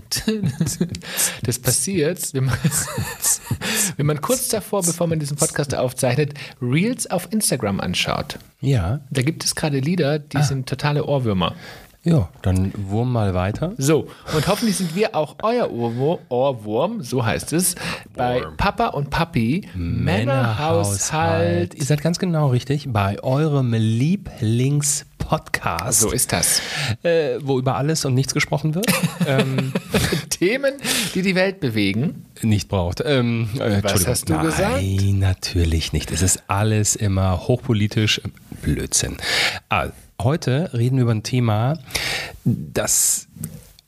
[1.42, 2.58] Das passiert, wenn man,
[3.96, 8.38] wenn man kurz davor, bevor man diesen Podcast aufzeichnet, Reels auf Instagram anschaut.
[8.60, 9.00] Ja.
[9.10, 10.42] Da gibt es gerade Lieder, die ah.
[10.42, 11.54] sind totale Ohrwürmer.
[12.04, 13.74] Ja, dann Wurm mal weiter.
[13.78, 17.76] So, und hoffentlich sind wir auch euer Ohrwurm, Ohrwurm so heißt es,
[18.16, 21.76] bei Papa und Papi Männerhaushalt.
[21.76, 26.00] Ihr seid ganz genau richtig, bei eurem Lieblingspodcast.
[26.00, 26.60] So ist das.
[27.04, 28.86] Äh, wo über alles und nichts gesprochen wird.
[29.28, 29.72] ähm,
[30.28, 30.74] Themen,
[31.14, 32.24] die die Welt bewegen.
[32.42, 33.00] Nicht braucht.
[33.06, 34.82] Ähm, äh, Was hast du Nein, gesagt?
[34.82, 36.10] Nein, natürlich nicht.
[36.10, 38.20] Es ist alles immer hochpolitisch.
[38.60, 39.18] Blödsinn.
[39.68, 39.90] Ah,
[40.24, 41.78] heute reden wir über ein Thema,
[42.44, 43.28] das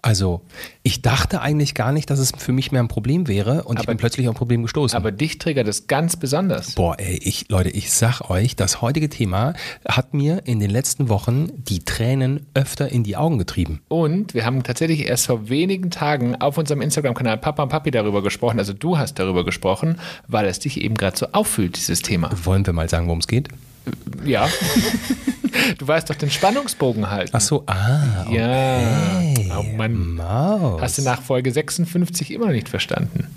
[0.05, 0.43] also,
[0.83, 3.85] ich dachte eigentlich gar nicht, dass es für mich mehr ein Problem wäre und aber,
[3.85, 4.95] ich bin plötzlich auf ein Problem gestoßen.
[4.95, 6.73] Aber dich triggert es ganz besonders.
[6.73, 9.55] Boah, ey, ich, Leute, ich sag euch, das heutige Thema
[9.89, 13.81] hat mir in den letzten Wochen die Tränen öfter in die Augen getrieben.
[13.89, 18.23] Und wir haben tatsächlich erst vor wenigen Tagen auf unserem Instagram-Kanal Papa und Papi darüber
[18.23, 19.99] gesprochen, also du hast darüber gesprochen,
[20.29, 22.31] weil es dich eben gerade so auffühlt, dieses Thema.
[22.45, 23.49] Wollen wir mal sagen, worum es geht?
[24.25, 24.49] Ja.
[25.79, 27.31] Du weißt doch den Spannungsbogen halten.
[27.33, 28.27] Ach so, ah.
[28.29, 28.79] Ja.
[29.19, 29.53] Okay.
[29.57, 30.17] Oh Mann.
[30.17, 30.81] Maus.
[30.81, 33.29] Hast du nach Folge 56 immer noch nicht verstanden?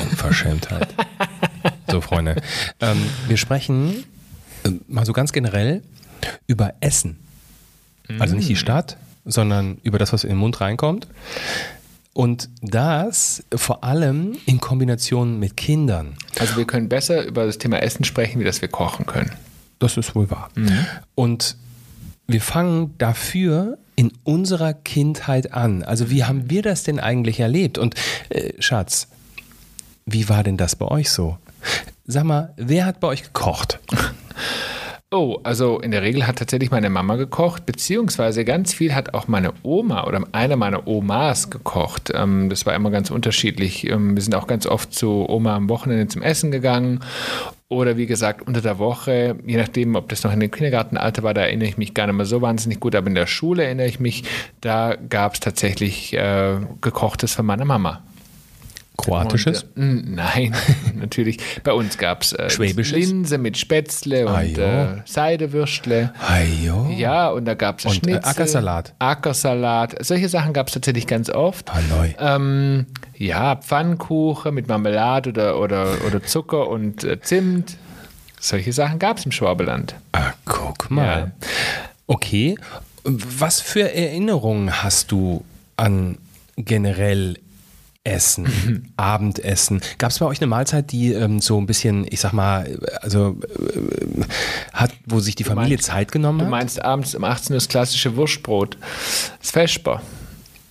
[0.00, 0.88] Unverschämtheit.
[1.90, 2.40] so, Freunde.
[2.80, 4.04] Ähm, wir sprechen
[4.64, 5.82] äh, mal so ganz generell
[6.46, 7.18] über Essen.
[8.18, 8.56] Also nicht die mm.
[8.56, 11.06] Stadt, sondern über das, was in den Mund reinkommt.
[12.14, 16.16] Und das vor allem in Kombination mit Kindern.
[16.38, 19.32] Also wir können besser über das Thema Essen sprechen, wie dass wir kochen können.
[19.80, 20.48] Das ist wohl wahr.
[20.54, 20.86] Mhm.
[21.16, 21.56] Und
[22.28, 25.82] wir fangen dafür in unserer Kindheit an.
[25.82, 27.78] Also wie haben wir das denn eigentlich erlebt?
[27.78, 27.96] Und
[28.28, 29.08] äh, Schatz,
[30.06, 31.38] wie war denn das bei euch so?
[32.06, 33.80] Sag mal, wer hat bei euch gekocht?
[35.16, 39.28] Oh, also in der Regel hat tatsächlich meine Mama gekocht, beziehungsweise ganz viel hat auch
[39.28, 42.10] meine Oma oder eine meiner Omas gekocht.
[42.12, 43.88] Ähm, das war immer ganz unterschiedlich.
[43.88, 46.98] Ähm, wir sind auch ganz oft zu Oma am Wochenende zum Essen gegangen
[47.68, 51.32] oder wie gesagt unter der Woche, je nachdem, ob das noch in dem Kindergartenalter war,
[51.32, 53.86] da erinnere ich mich gar nicht mehr so wahnsinnig gut, aber in der Schule erinnere
[53.86, 54.24] ich mich,
[54.62, 58.02] da gab es tatsächlich äh, gekochtes von meiner Mama.
[58.96, 59.64] Kroatisches?
[59.74, 60.54] Und, äh, nein,
[60.94, 61.38] natürlich.
[61.64, 62.96] Bei uns gab es äh, Schwäbisches?
[62.96, 66.12] Linse mit Spätzle und äh, Seidewürstle.
[66.20, 66.88] Ajo.
[66.96, 68.24] Ja, und da gab es äh, Schnitzel.
[68.24, 68.94] Ackersalat.
[69.00, 70.04] Ackersalat.
[70.04, 71.72] Solche Sachen gab es tatsächlich ganz oft.
[71.72, 72.12] Hallo.
[72.18, 77.76] Ähm, ja, Pfannkuchen mit Marmelade oder, oder, oder Zucker und äh, Zimt.
[78.38, 79.96] Solche Sachen gab es im Schwabeland.
[80.12, 81.18] Ah, guck mal.
[81.18, 81.48] Ja.
[82.06, 82.56] Okay.
[83.02, 85.44] Was für Erinnerungen hast du
[85.76, 86.18] an
[86.56, 87.38] generell
[88.04, 88.82] Essen, Mhm.
[88.98, 89.80] Abendessen.
[89.96, 93.38] Gab es bei euch eine Mahlzeit, die ähm, so ein bisschen, ich sag mal, also
[93.42, 94.22] äh,
[94.74, 96.50] hat, wo sich die Familie meinst- Zeit genommen Du hat?
[96.50, 98.76] meinst abends um 18 Uhr das klassische Wurstbrot.
[99.40, 100.02] Das Vesper.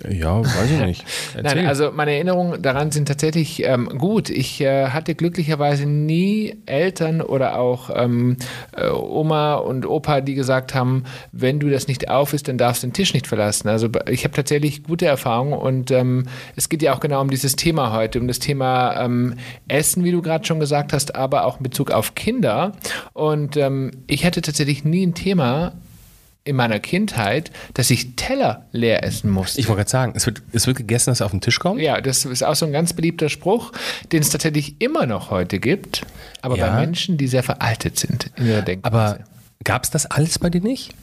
[0.09, 1.05] Ja, weiß ich nicht.
[1.41, 4.29] Nein, also meine Erinnerungen daran sind tatsächlich ähm, gut.
[4.29, 8.37] Ich äh, hatte glücklicherweise nie Eltern oder auch ähm,
[8.75, 12.83] äh, Oma und Opa, die gesagt haben, wenn du das nicht auf isst, dann darfst
[12.83, 13.69] du den Tisch nicht verlassen.
[13.69, 16.25] Also ich habe tatsächlich gute Erfahrungen und ähm,
[16.55, 19.35] es geht ja auch genau um dieses Thema heute, um das Thema ähm,
[19.67, 22.73] Essen, wie du gerade schon gesagt hast, aber auch in Bezug auf Kinder.
[23.13, 25.73] Und ähm, ich hatte tatsächlich nie ein Thema
[26.45, 29.59] in meiner Kindheit, dass ich Teller leer essen musste.
[29.61, 31.79] ich wollte gerade sagen, es wird, es wird gegessen, dass es auf den Tisch kommt.
[31.79, 33.71] Ja, das ist auch so ein ganz beliebter Spruch,
[34.11, 36.01] den es tatsächlich immer noch heute gibt,
[36.41, 36.69] aber Ja.
[36.69, 38.93] bei Menschen, die sehr veraltet sind in ihrer Denkweise.
[38.93, 39.19] Aber
[39.63, 40.93] gab es das alles bei dir nicht?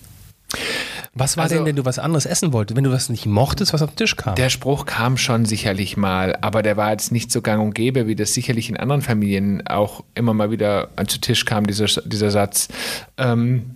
[1.14, 2.76] Was war Also- denn, wenn du was anderes essen wolltest?
[2.76, 4.34] Wenn du was nicht mochtest, was auf den Tisch kam?
[4.34, 8.06] der Spruch kam schon sicherlich mal, aber der war jetzt nicht so gang und gäbe,
[8.06, 12.30] wie das sicherlich in anderen Familien auch immer mal wieder zu Tisch kam, dieser, dieser
[12.30, 12.68] Satz.
[13.16, 13.70] Ähm,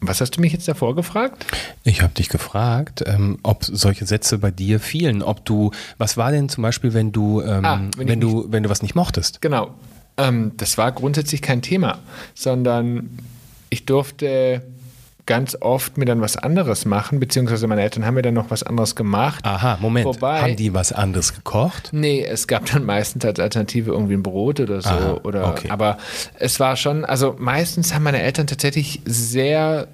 [0.00, 1.46] was hast du mich jetzt davor gefragt?
[1.84, 5.22] Ich habe dich gefragt, ähm, ob solche Sätze bei dir fielen.
[5.22, 8.62] Ob du, was war denn zum Beispiel, wenn du, ähm, Ah, wenn wenn, du, wenn
[8.62, 9.40] du was nicht mochtest?
[9.42, 9.74] Genau.
[10.16, 11.98] Ähm, das war grundsätzlich kein Thema,
[12.34, 13.18] sondern
[13.68, 14.62] ich durfte
[15.26, 18.62] ganz oft mir dann was anderes machen, beziehungsweise meine Eltern haben mir dann noch was
[18.62, 19.44] anderes gemacht.
[19.44, 20.06] Aha, Moment.
[20.06, 21.90] Wobei- Haben die was anderes gekocht?
[21.92, 24.88] Nee, es gab dann meistens als Alternative irgendwie ein Brot oder so.
[24.90, 25.68] Aha, oder, okay.
[25.70, 25.98] Aber
[26.38, 29.88] es war schon, also meistens haben meine Eltern tatsächlich sehr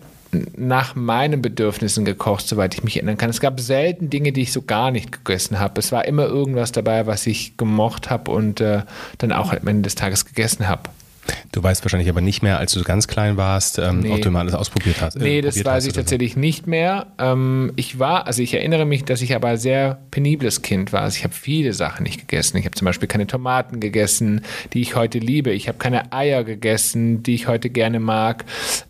[0.56, 3.31] nach meinen Bedürfnissen gekocht, soweit ich mich erinnern kann.
[3.31, 5.79] Es gab selten Dinge, die ich so gar nicht gegessen habe.
[5.79, 8.82] Es war immer irgendwas dabei, was ich gemocht habe und äh,
[9.19, 10.82] dann auch am Ende des Tages gegessen habe.
[11.52, 14.12] Du weißt wahrscheinlich aber nicht mehr, als du ganz klein warst, ähm, Nee.
[14.12, 15.17] ob du mal alles ausprobiert hast.
[15.17, 16.00] äh, Nee, das weiß ich oder so.
[16.02, 17.06] tatsächlich nicht mehr.
[17.19, 21.02] Ähm, ich war, also ich erinnere mich, dass ich aber ein sehr penibles Kind war.
[21.02, 22.56] Also ich habe viele Sachen nicht gegessen.
[22.58, 24.43] Ich habe zum Beispiel keine Tomaten gegessen,
[24.73, 25.50] die ich heute liebe.
[25.52, 28.44] Ich habe keine Eier gegessen, die ich heute gerne mag.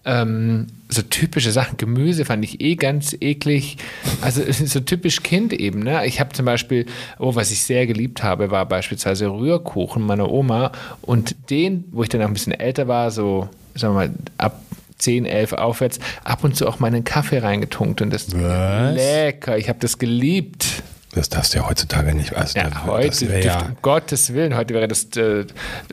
[0.04, 1.76] Ähm, so typische Sachen.
[1.78, 3.76] Gemüse fand ich eh ganz eklig.
[4.22, 5.80] Also so typisch Kind eben.
[5.82, 6.06] Ne?
[6.06, 6.86] Ich habe zum Beispiel,
[7.18, 10.72] oh, was ich sehr geliebt habe, war beispielsweise Rührkuchen meiner Oma.
[11.02, 14.60] Und den, wo ich dann auch ein bisschen älter war, so, sagen wir mal, ab
[14.98, 18.00] 10, 11 aufwärts, ab und zu auch meinen Kaffee reingetunkt.
[18.00, 18.94] Und das Was?
[18.94, 19.58] lecker.
[19.58, 20.82] Ich habe das geliebt.
[21.12, 22.34] Das darfst du ja heutzutage nicht.
[22.36, 25.46] Also Ja, da- heute, das wär ja, um Gottes Willen, heute wäre das äh,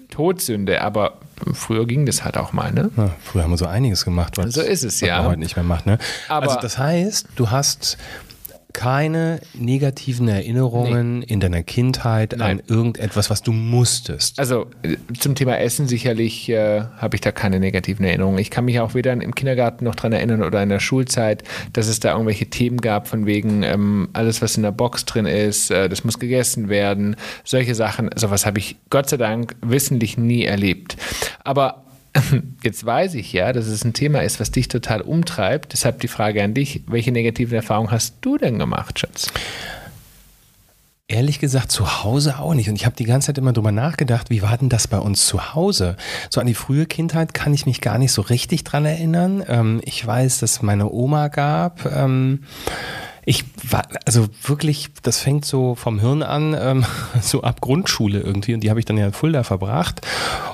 [0.10, 1.20] Todsünde, aber
[1.54, 2.90] früher ging das halt auch mal, ne?
[2.96, 5.18] Ja, früher haben wir so einiges gemacht, was, So ist es, ja.
[5.22, 5.86] man heute nicht mehr macht.
[5.86, 5.98] Ne?
[6.30, 7.98] Aber- also das heißt, du hast
[8.74, 12.60] keine negativen Erinnerungen in deiner Kindheit Nein.
[12.60, 14.40] an irgendetwas, was du musstest.
[14.40, 18.40] Also äh, zum Thema Essen sicherlich äh, habe ich da keine negativen Erinnerungen.
[18.40, 21.88] Ich kann mich auch weder im Kindergarten noch dran erinnern oder in der Schulzeit, dass
[21.88, 25.70] es da irgendwelche Themen gab von wegen ähm, alles, was in der Box drin ist,
[25.70, 27.16] äh, das muss gegessen werden.
[27.44, 30.98] Solche Sachen, sowas habe ich Gott sei Dank wissentlich nie erlebt.
[31.44, 31.83] Aber
[32.64, 35.74] Jetzt weiß ich ja, dass es ein Thema ist, was dich total umtreibt.
[35.74, 39.32] Deshalb die Frage an dich: Welche negativen Erfahrungen hast du denn gemacht, Schatz?
[41.08, 42.70] Ehrlich gesagt, zu Hause auch nicht.
[42.70, 45.28] Und ich habe die ganze Zeit immer drüber nachgedacht, wie war denn das bei uns
[45.28, 45.98] zu Hause?
[46.30, 49.44] So an die frühe Kindheit kann ich mich gar nicht so richtig dran erinnern.
[49.48, 51.86] Ähm, ich weiß, dass es meine Oma gab.
[51.86, 52.46] Ähm,
[53.26, 56.86] ich war, also wirklich, das fängt so vom Hirn an, ähm,
[57.22, 58.54] so ab Grundschule irgendwie.
[58.54, 60.02] Und die habe ich dann ja in Fulda verbracht.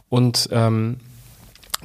[0.09, 0.97] Und ähm,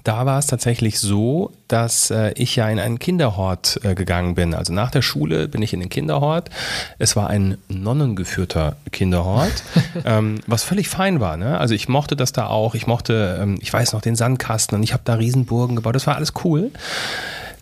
[0.04, 4.52] da war es tatsächlich so, dass äh, ich ja in einen Kinderhort äh, gegangen bin.
[4.54, 6.50] Also nach der Schule bin ich in den Kinderhort.
[6.98, 9.62] Es war ein nonnengeführter Kinderhort,
[10.04, 11.38] ähm, was völlig fein war.
[11.38, 11.58] Ne?
[11.58, 12.74] Also ich mochte das da auch.
[12.74, 15.94] Ich mochte, ähm, ich weiß noch, den Sandkasten und ich habe da Riesenburgen gebaut.
[15.94, 16.70] Das war alles cool.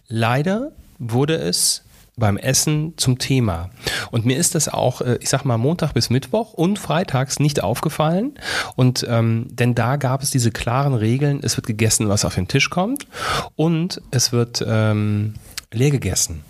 [0.08, 1.82] Leider wurde es
[2.22, 3.70] beim Essen zum Thema.
[4.12, 7.64] Und mir ist das auch, äh, ich sag mal, Montag bis Mittwoch und freitags nicht
[7.64, 8.34] aufgefallen.
[8.76, 12.46] Und ähm, denn da gab es diese klaren Regeln, es wird gegessen, was auf den
[12.46, 13.08] Tisch kommt
[13.56, 15.34] und es wird ähm,
[15.72, 16.44] leer gegessen.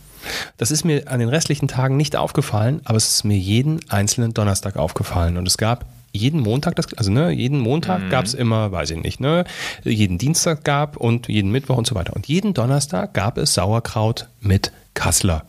[0.58, 4.34] Das ist mir an den restlichen Tagen nicht aufgefallen, aber es ist mir jeden einzelnen
[4.34, 5.38] Donnerstag aufgefallen.
[5.38, 9.02] Und es gab jeden Montag, das, also ne, jeden Montag gab es immer, weiß ich
[9.02, 9.46] nicht, ne,
[9.84, 12.14] jeden Dienstag gab und jeden Mittwoch und so weiter.
[12.14, 15.46] Und jeden Donnerstag gab es Sauerkraut mit Kassler.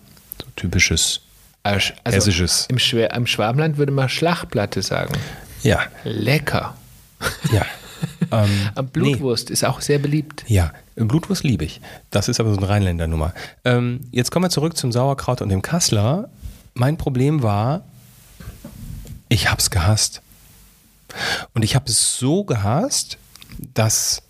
[0.56, 1.22] Typisches
[1.64, 2.68] Also Hessisches.
[2.70, 5.14] Im, Schwer, Im Schwabenland würde man Schlachtplatte sagen.
[5.64, 6.76] Ja, Lecker.
[7.52, 7.66] ja.
[8.32, 10.44] ähm, Blutwurst ist auch sehr beliebt.
[10.48, 11.82] Ja, Blutwurst liebe ich.
[12.12, 13.34] Das ist aber so eine Rheinländer-Nummer.
[13.64, 16.30] Ähm, jetzt kommen wir zurück zum Sauerkraut und dem Kassler.
[16.74, 17.86] Mein Problem war,
[19.30, 20.22] ich habe es gehasst.
[21.54, 23.18] Und ich habe es so gehasst,
[23.74, 24.24] dass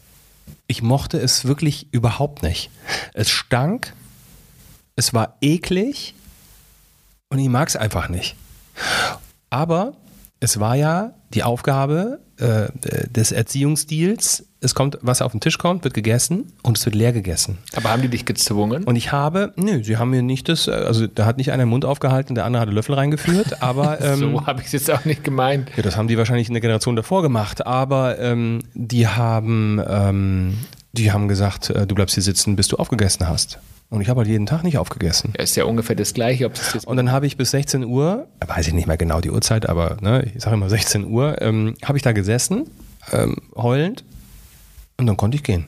[0.68, 2.69] ich mochte es wirklich überhaupt nicht.
[3.14, 3.94] Es stank,
[4.95, 6.13] es war eklig
[7.30, 8.36] und ich mag es einfach nicht.
[9.50, 9.94] Aber
[10.40, 12.68] es war ja die Aufgabe äh,
[13.10, 17.12] des Erziehungsstils, es kommt, was auf den Tisch kommt, wird gegessen und es wird leer
[17.12, 17.57] gegessen.
[17.75, 18.84] Aber haben die dich gezwungen?
[18.84, 21.69] Und ich habe, nö, sie haben mir nicht das, also da hat nicht einer den
[21.69, 24.92] Mund aufgehalten, der andere hat den Löffel reingeführt, aber ähm, so habe ich es jetzt
[24.92, 25.72] auch nicht gemeint.
[25.75, 30.57] ja, das haben die wahrscheinlich in der Generation davor gemacht, aber ähm, die haben, ähm,
[30.94, 33.60] die haben gesagt, äh, du bleibst hier sitzen, bis du aufgegessen hast.
[33.94, 35.34] Und ich habe halt jeden Tag nicht aufgegessen.
[35.38, 38.26] Ja, ist ja ungefähr das Gleiche, ob jetzt Und dann habe ich bis 16 Uhr,
[38.44, 41.76] weiß ich nicht mehr genau die Uhrzeit, aber ne, ich sage immer 16 Uhr, ähm,
[41.85, 42.66] habe ich da gesessen,
[43.12, 44.04] ähm, heulend,
[44.97, 45.68] und dann konnte ich gehen.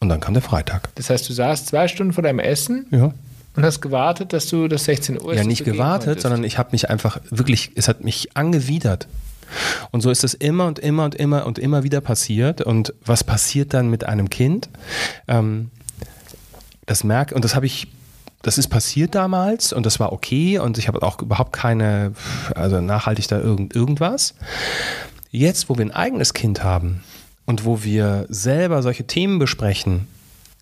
[0.00, 0.94] Und dann kam der Freitag.
[0.96, 3.14] Das heißt, du saßt zwei Stunden vor deinem Essen Ja.
[3.56, 6.90] und hast gewartet, dass du das 16 Uhr Ja, nicht gewartet, sondern ich habe mich
[6.90, 9.08] einfach wirklich, es hat mich angewidert.
[9.92, 12.60] Und so ist es immer und immer und immer und immer wieder passiert.
[12.60, 14.68] Und was passiert dann mit einem Kind?
[15.26, 15.70] Ähm,
[16.88, 17.86] das merke, und das habe ich,
[18.42, 22.12] das ist passiert damals und das war okay und ich habe auch überhaupt keine,
[22.54, 24.34] also nachhaltig da irgend, irgendwas.
[25.30, 27.04] Jetzt, wo wir ein eigenes Kind haben
[27.44, 30.08] und wo wir selber solche Themen besprechen,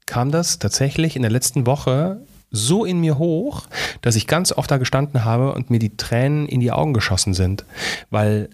[0.05, 3.63] kam das tatsächlich in der letzten Woche so in mir hoch,
[4.03, 7.35] dass ich ganz oft da gestanden habe und mir die Tränen in die Augen geschossen
[7.35, 7.65] sind,
[8.11, 8.51] weil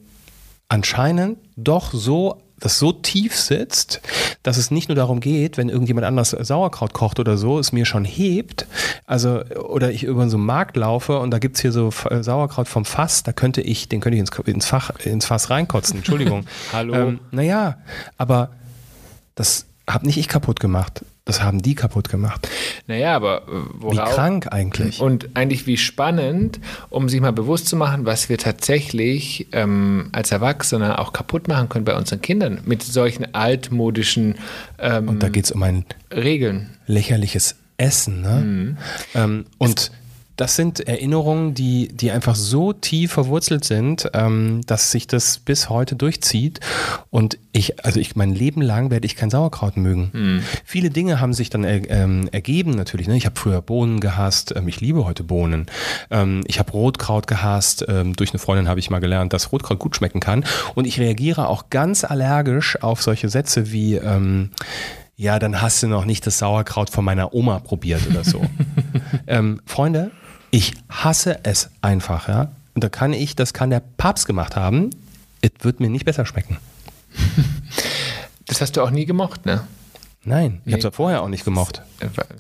[0.69, 4.01] anscheinend doch so das so tief sitzt,
[4.43, 7.85] dass es nicht nur darum geht, wenn irgendjemand anders Sauerkraut kocht oder so, es mir
[7.85, 8.67] schon hebt,
[9.05, 12.69] also oder ich über so einen Markt laufe und da gibt's hier so F- Sauerkraut
[12.69, 16.47] vom Fass, da könnte ich, den könnte ich ins, ins, Fach, ins Fass reinkotzen, Entschuldigung.
[16.73, 16.95] Hallo.
[16.95, 17.79] Ähm, naja,
[18.17, 18.51] aber
[19.35, 22.49] das habe nicht ich kaputt gemacht, das haben die kaputt gemacht.
[22.89, 25.01] Naja, aber äh, Wie worauf, krank eigentlich.
[25.01, 26.59] Und eigentlich wie spannend,
[26.91, 31.69] um sich mal bewusst zu machen, was wir tatsächlich ähm, als Erwachsene auch kaputt machen
[31.69, 34.37] können bei unseren Kindern mit solchen altmodischen
[34.79, 36.71] ähm, Und da geht's um ein Regeln.
[36.87, 38.21] lächerliches Essen.
[38.21, 38.41] Ne?
[38.41, 38.77] Mhm.
[39.15, 39.93] Ähm, und
[40.37, 45.69] das sind Erinnerungen, die, die einfach so tief verwurzelt sind, ähm, dass sich das bis
[45.69, 46.61] heute durchzieht.
[47.11, 50.11] Und ich, also ich, mein Leben lang werde ich kein Sauerkraut mögen.
[50.13, 50.43] Mhm.
[50.65, 53.09] Viele Dinge haben sich dann äh, ähm, ergeben natürlich.
[53.09, 53.17] Ne?
[53.17, 55.67] Ich habe früher Bohnen gehasst, ähm, ich liebe heute Bohnen.
[56.11, 57.85] Ähm, ich habe Rotkraut gehasst.
[57.89, 60.45] Ähm, durch eine Freundin habe ich mal gelernt, dass Rotkraut gut schmecken kann.
[60.75, 64.51] Und ich reagiere auch ganz allergisch auf solche Sätze wie ähm,
[65.17, 68.43] ja, dann hast du noch nicht das Sauerkraut von meiner Oma probiert oder so.
[69.27, 70.11] ähm, Freunde,
[70.53, 72.53] ich hasse es einfach, ja.
[72.75, 74.91] Und da kann ich, das kann der Papst gemacht haben,
[75.41, 76.59] es wird mir nicht besser schmecken.
[78.47, 79.63] Das hast du auch nie gemocht, ne?
[80.25, 80.73] Nein, ich nee.
[80.73, 81.81] habe es ja vorher auch nicht gemocht.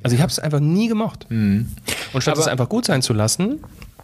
[0.02, 1.26] Also ich habe es einfach nie gemocht.
[1.30, 1.70] Mhm.
[2.12, 3.60] Und statt Aber es einfach gut sein zu lassen,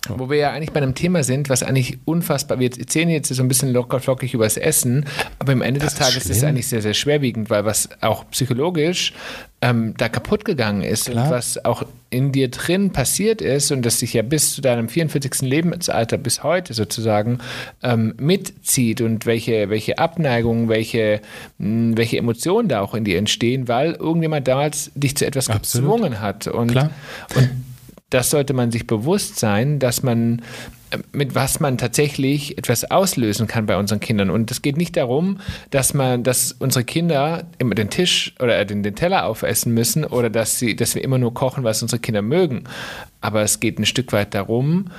[0.09, 3.43] wo wir ja eigentlich bei einem Thema sind, was eigentlich unfassbar, wir erzählen jetzt so
[3.43, 5.07] ein bisschen locker flockig über das Essen,
[5.39, 9.13] aber am Ende des Tages ist es eigentlich sehr, sehr schwerwiegend, weil was auch psychologisch
[9.61, 11.25] ähm, da kaputt gegangen ist Klar.
[11.25, 14.89] und was auch in dir drin passiert ist und das sich ja bis zu deinem
[14.89, 15.43] 44.
[15.43, 17.39] Lebensalter bis heute sozusagen
[17.83, 21.21] ähm, mitzieht und welche, welche Abneigungen, welche,
[21.59, 25.51] mh, hm, welche Emotionen da auch in dir entstehen, weil irgendjemand damals dich zu etwas
[25.51, 25.91] Absolut.
[25.91, 26.47] gezwungen hat.
[26.47, 26.91] Und, Klar.
[27.35, 27.51] und
[28.11, 30.43] das sollte man sich bewusst sein, dass man
[30.91, 34.31] äh, mit was man tatsächlich etwas auslösen kann bei unseren Kindern.
[34.31, 38.83] Und es geht nicht darum, dass man, dass unsere Kinder immer den Tisch oder den,
[38.83, 42.23] den Teller aufessen müssen oder dass sie, dass wir immer nur kochen, was unsere Kinder
[42.23, 42.65] mögen.
[43.21, 44.91] Aber es geht ein Stück weit darum,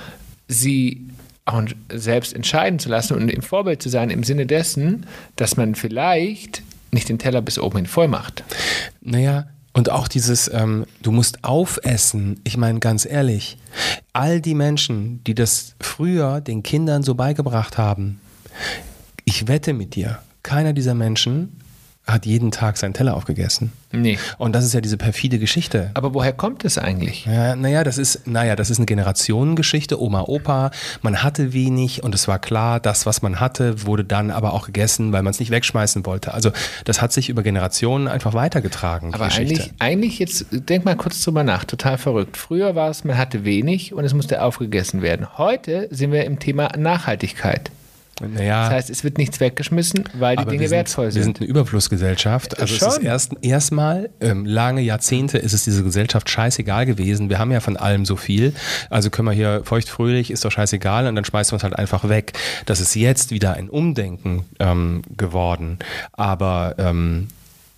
[0.46, 1.06] sie
[1.46, 1.62] auch
[1.92, 6.62] selbst entscheiden zu lassen und im Vorbild zu sein im Sinne dessen, dass man vielleicht
[6.92, 8.44] nicht den Teller bis oben hin voll macht.
[9.00, 12.40] Naja, und auch dieses, ähm, du musst aufessen.
[12.44, 13.58] Ich meine, ganz ehrlich,
[14.12, 18.20] all die Menschen, die das früher den Kindern so beigebracht haben,
[19.24, 21.59] ich wette mit dir, keiner dieser Menschen
[22.12, 23.72] hat jeden Tag seinen Teller aufgegessen.
[23.92, 24.18] Nee.
[24.38, 25.90] Und das ist ja diese perfide Geschichte.
[25.94, 27.26] Aber woher kommt es eigentlich?
[27.26, 30.70] Ja, naja, das ist, naja, das ist eine Generationengeschichte, Oma, Opa.
[31.02, 34.66] Man hatte wenig und es war klar, das, was man hatte, wurde dann aber auch
[34.66, 36.32] gegessen, weil man es nicht wegschmeißen wollte.
[36.34, 36.52] Also
[36.84, 39.12] das hat sich über Generationen einfach weitergetragen.
[39.12, 42.36] Aber eigentlich, eigentlich jetzt, denk mal kurz drüber nach, total verrückt.
[42.36, 45.36] Früher war es, man hatte wenig und es musste aufgegessen werden.
[45.36, 47.70] Heute sind wir im Thema Nachhaltigkeit.
[48.20, 51.20] Naja, das heißt, es wird nichts weggeschmissen, weil die Dinge sind, wertvoll sind.
[51.20, 52.60] Wir sind eine Überflussgesellschaft.
[52.60, 52.88] Also Schon.
[52.88, 57.30] es ist erst, erstmal, ähm, lange Jahrzehnte ist es diese Gesellschaft scheißegal gewesen.
[57.30, 58.52] Wir haben ja von allem so viel.
[58.90, 62.08] Also können wir hier feuchtfröhlich, ist doch scheißegal und dann schmeißen wir es halt einfach
[62.08, 62.32] weg.
[62.66, 65.78] Das ist jetzt wieder ein Umdenken ähm, geworden.
[66.12, 67.28] Aber ähm,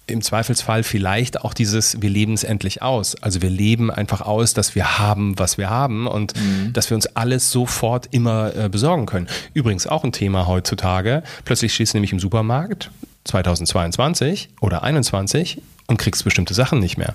[0.07, 3.21] im Zweifelsfall vielleicht auch dieses, wir leben es endlich aus.
[3.23, 6.73] Also wir leben einfach aus, dass wir haben, was wir haben und mhm.
[6.73, 9.29] dass wir uns alles sofort immer äh, besorgen können.
[9.55, 11.23] Übrigens auch ein Thema heutzutage.
[11.45, 12.91] Plötzlich stehst du nämlich im Supermarkt
[13.25, 17.15] 2022 oder 2021 und kriegst bestimmte Sachen nicht mehr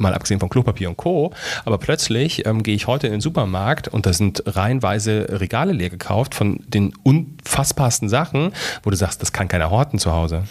[0.00, 1.32] mal abgesehen von Klopapier und Co.
[1.64, 5.90] Aber plötzlich ähm, gehe ich heute in den Supermarkt und da sind reihenweise Regale leer
[5.90, 10.44] gekauft von den unfassbarsten Sachen, wo du sagst, das kann keiner horten zu Hause.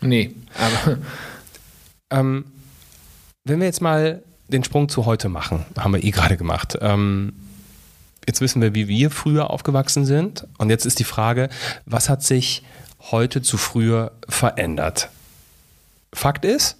[0.00, 0.98] Nee, aber
[2.10, 2.44] ähm,
[3.44, 6.78] wenn wir jetzt mal den Sprung zu heute machen, haben wir eh gerade gemacht.
[6.80, 7.32] Ähm,
[8.26, 10.46] jetzt wissen wir, wie wir früher aufgewachsen sind.
[10.58, 11.48] Und jetzt ist die Frage,
[11.86, 12.64] was hat sich
[13.10, 15.08] heute zu früher verändert?
[16.12, 16.76] Fakt ist,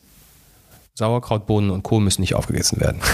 [0.94, 2.00] Sauerkraut, Bohnen und Co.
[2.00, 3.00] müssen nicht aufgegessen werden.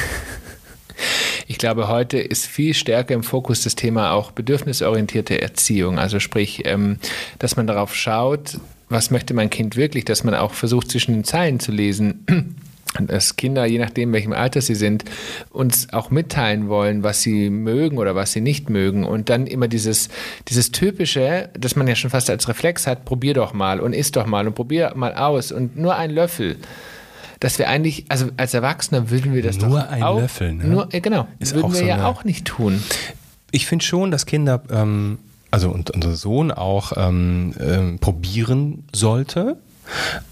[1.48, 5.98] Ich glaube, heute ist viel stärker im Fokus das Thema auch bedürfnisorientierte Erziehung.
[5.98, 6.98] Also sprich, ähm,
[7.38, 8.58] dass man darauf schaut,
[8.88, 12.24] was möchte mein Kind wirklich, dass man auch versucht, zwischen den Zeilen zu lesen.
[12.98, 15.04] Dass Kinder, je nachdem, welchem Alter sie sind,
[15.50, 19.04] uns auch mitteilen wollen, was sie mögen oder was sie nicht mögen.
[19.04, 20.08] Und dann immer dieses,
[20.48, 24.16] dieses Typische, das man ja schon fast als Reflex hat, probier doch mal und isst
[24.16, 26.56] doch mal und probier mal aus und nur ein Löffel
[27.40, 30.64] dass wir eigentlich, also als Erwachsener würden wir das nur doch ein auch, Löffel, ne?
[30.64, 32.82] Nur, genau, Ist würden wir so ja auch nicht tun.
[33.50, 35.18] Ich finde schon, dass Kinder ähm,
[35.50, 39.56] also und unser Sohn auch ähm, ähm, probieren sollte.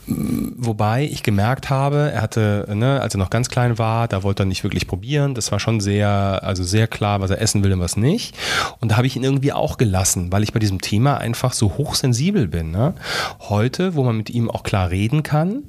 [0.06, 4.42] Wobei ich gemerkt habe, er hatte, ne, als er noch ganz klein war, da wollte
[4.42, 5.34] er nicht wirklich probieren.
[5.34, 8.36] Das war schon sehr, also sehr klar, was er essen will und was nicht.
[8.80, 11.76] Und da habe ich ihn irgendwie auch gelassen, weil ich bei diesem Thema einfach so
[11.78, 12.72] hochsensibel bin.
[12.72, 12.94] Ne?
[13.40, 15.62] Heute, wo man mit ihm auch klar reden kann,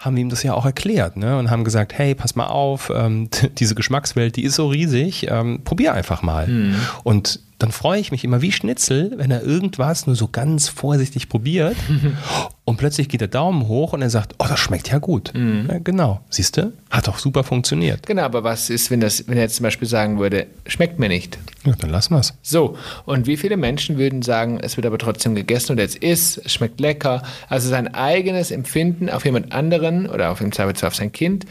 [0.00, 1.38] haben wir ihm das ja auch erklärt ne?
[1.38, 3.28] und haben gesagt, hey, pass mal auf, ähm,
[3.58, 6.48] diese Geschmackswelt, die ist so riesig, ähm, probier einfach mal.
[6.48, 6.76] Mhm.
[7.04, 11.28] Und dann freue ich mich immer wie Schnitzel, wenn er irgendwas nur so ganz vorsichtig
[11.28, 11.76] probiert
[12.68, 15.32] Und plötzlich geht der Daumen hoch und er sagt, oh, das schmeckt ja gut.
[15.34, 16.74] Ja, genau, siehst du?
[16.90, 18.06] Hat doch super funktioniert.
[18.06, 21.08] Genau, aber was ist, wenn, das, wenn er jetzt zum Beispiel sagen würde, schmeckt mir
[21.08, 21.38] nicht?
[21.64, 22.34] Ja, dann lassen wir es.
[22.42, 26.42] So, und wie viele Menschen würden sagen, es wird aber trotzdem gegessen oder es ist,
[26.44, 27.22] es schmeckt lecker.
[27.48, 31.46] Also sein eigenes Empfinden auf jemand anderen oder auf im Zweifelsfall auf sein Kind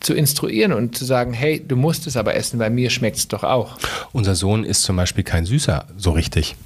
[0.00, 3.26] zu instruieren und zu sagen, hey, du musst es aber essen, weil mir schmeckt es
[3.26, 3.78] doch auch.
[4.12, 6.56] Unser Sohn ist zum Beispiel kein Süßer so richtig.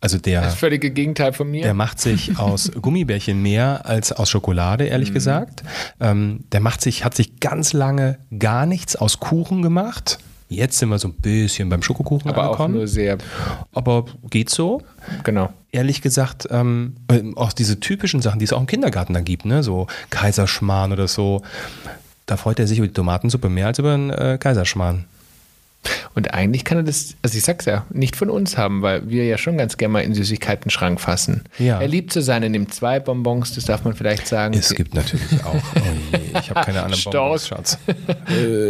[0.00, 1.62] Also der, Das völlige Gegenteil von mir.
[1.62, 5.62] der macht sich aus Gummibärchen mehr als aus Schokolade, ehrlich gesagt.
[6.00, 10.18] Ähm, der macht sich, hat sich ganz lange gar nichts aus Kuchen gemacht.
[10.48, 12.74] Jetzt sind wir so ein bisschen beim Schokokuchen aber auch angekommen.
[12.74, 13.16] nur sehr,
[13.72, 14.82] aber geht so.
[15.24, 15.50] genau.
[15.70, 19.46] Ehrlich gesagt, ähm, äh, auch diese typischen Sachen, die es auch im Kindergarten dann gibt,
[19.46, 19.62] ne?
[19.62, 21.40] so Kaiserschmarrn oder so.
[22.26, 25.06] Da freut er sich über die Tomatensuppe mehr als über einen äh, Kaiserschmarrn.
[26.14, 29.24] Und eigentlich kann er das, also ich sag's ja, nicht von uns haben, weil wir
[29.24, 31.44] ja schon ganz gerne mal in Süßigkeiten-Schrank fassen.
[31.58, 31.80] Ja.
[31.80, 34.54] Er liebt zu sein, er nimmt zwei Bonbons, das darf man vielleicht sagen.
[34.54, 35.54] Es gibt natürlich auch.
[35.54, 35.80] Oh
[36.12, 37.48] je, ich habe keine anderen Storch.
[37.48, 37.78] Bonbons, Schatz.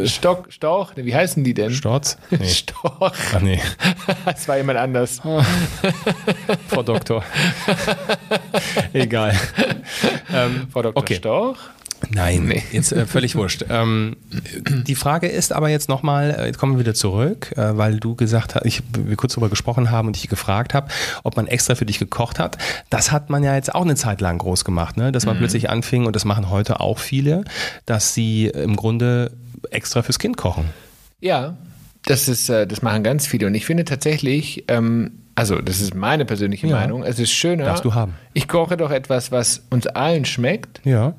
[0.15, 1.73] Stock, Storch, wie heißen die denn?
[1.73, 2.17] Storz?
[2.31, 2.45] Nee.
[2.49, 3.13] Storch.
[3.35, 3.61] Ach nee,
[4.25, 5.21] Das war jemand anders.
[6.69, 7.25] Frau Doktor.
[8.93, 9.37] Egal.
[10.33, 10.97] Ähm, Frau Dr.
[11.03, 11.17] okay.
[11.17, 11.59] Storch.
[12.11, 12.63] Nein, Nee.
[12.73, 13.65] jetzt äh, völlig wurscht.
[13.71, 14.17] Ähm,
[14.87, 18.15] die Frage ist aber jetzt nochmal, äh, jetzt kommen wir wieder zurück, äh, weil du
[18.15, 20.89] gesagt hast, ich, wir kurz darüber gesprochen haben und ich gefragt habe,
[21.23, 22.59] ob man extra für dich gekocht hat.
[22.91, 25.13] Das hat man ja jetzt auch eine Zeit lang groß gemacht, ne?
[25.13, 27.45] dass man plötzlich anfing, und das machen heute auch viele,
[27.87, 29.33] dass sie im Grunde
[29.71, 30.65] extra fürs Kind kochen.
[31.21, 31.57] Ja,
[32.05, 33.47] das ist, äh, das machen ganz viele.
[33.47, 36.77] Und ich finde tatsächlich, ähm, also das ist meine persönliche Ja.
[36.77, 37.65] Meinung, es ist schöner.
[37.65, 38.15] Darfst du haben.
[38.35, 41.15] Ich koche doch etwas, was uns allen schmeckt, Ja.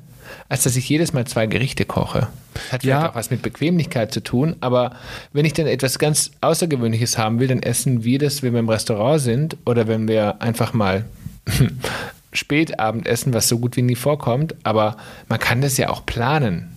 [0.48, 2.28] Als dass ich jedes Mal zwei Gerichte koche.
[2.54, 2.98] Das hat Ja.
[2.98, 4.92] vielleicht auch was mit Bequemlichkeit zu tun, aber
[5.32, 8.68] wenn ich dann etwas ganz Außergewöhnliches haben will, dann essen wir das, wenn wir im
[8.68, 11.04] Restaurant sind oder wenn wir einfach mal
[12.32, 14.56] Spätabend essen, was so gut wie nie vorkommt.
[14.64, 14.96] Aber
[15.28, 16.70] man kann das ja auch planen.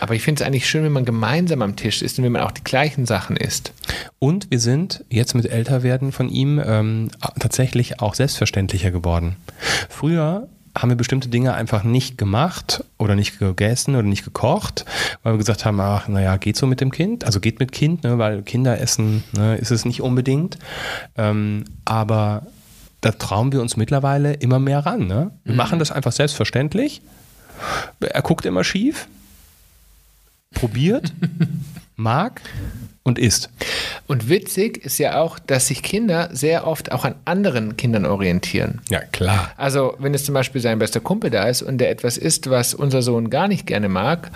[0.00, 2.42] Aber ich finde es eigentlich schön, wenn man gemeinsam am Tisch ist und wenn man
[2.42, 3.72] auch die gleichen Sachen isst.
[4.18, 9.36] Und wir sind jetzt mit Älterwerden von ihm ähm, tatsächlich auch selbstverständlicher geworden.
[9.88, 14.84] Früher haben wir bestimmte Dinge einfach nicht gemacht oder nicht gegessen oder nicht gekocht,
[15.22, 18.04] weil wir gesagt haben, ach, naja, geht so mit dem Kind, also geht mit Kind,
[18.04, 20.58] ne, weil Kinder essen ne, ist es nicht unbedingt.
[21.16, 22.46] Ähm, aber
[23.02, 25.06] da trauen wir uns mittlerweile immer mehr ran.
[25.06, 25.32] Ne?
[25.44, 27.02] Wir machen das einfach selbstverständlich.
[28.00, 29.08] Er guckt immer schief,
[30.54, 31.12] probiert,
[32.02, 32.40] mag
[33.02, 33.50] und isst.
[34.06, 38.80] Und witzig ist ja auch, dass sich Kinder sehr oft auch an anderen Kindern orientieren.
[38.90, 39.52] Ja, klar.
[39.56, 42.74] Also, wenn es zum Beispiel sein bester Kumpel da ist und der etwas isst, was
[42.74, 44.30] unser Sohn gar nicht gerne mag,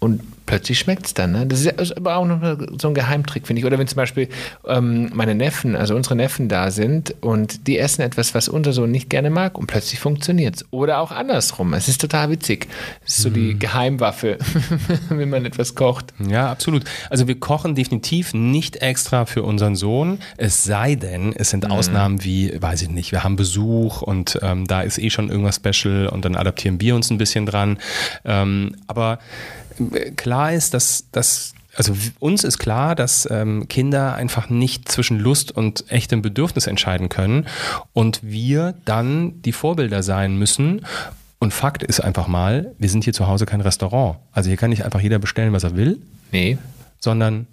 [0.00, 1.30] und plötzlich schmeckt es dann.
[1.30, 1.46] Ne?
[1.46, 2.40] Das ist aber auch noch
[2.80, 3.66] so ein Geheimtrick, finde ich.
[3.66, 4.28] Oder wenn zum Beispiel
[4.66, 8.90] ähm, meine Neffen, also unsere Neffen da sind und die essen etwas, was unser Sohn
[8.90, 10.66] nicht gerne mag und plötzlich funktioniert es.
[10.72, 11.72] Oder auch andersrum.
[11.72, 12.66] Es ist total witzig.
[13.06, 14.38] Es ist so die Geheimwaffe,
[15.08, 16.06] wenn man etwas kocht.
[16.18, 16.82] Ja, absolut.
[17.10, 22.24] Also wir kochen definitiv nicht extra für unseren Sohn, es sei denn, es sind Ausnahmen
[22.24, 26.08] wie, weiß ich nicht, wir haben Besuch und ähm, da ist eh schon irgendwas special
[26.08, 27.78] und dann adaptieren wir uns ein bisschen dran.
[28.24, 29.20] Ähm, aber
[29.92, 35.18] äh, klar ist, dass, dass also uns ist klar, dass ähm, Kinder einfach nicht zwischen
[35.18, 37.46] Lust und echtem Bedürfnis entscheiden können
[37.92, 40.84] und wir dann die Vorbilder sein müssen.
[41.38, 44.18] Und Fakt ist einfach mal, wir sind hier zu Hause kein Restaurant.
[44.32, 46.00] Also hier kann nicht einfach jeder bestellen, was er will,
[46.32, 46.58] Nee.
[46.98, 47.46] sondern